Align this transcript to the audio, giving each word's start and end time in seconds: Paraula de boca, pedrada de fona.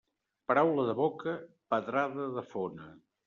Paraula 0.51 0.85
de 0.87 0.95
boca, 1.01 1.35
pedrada 1.75 2.27
de 2.39 2.47
fona. 2.55 2.89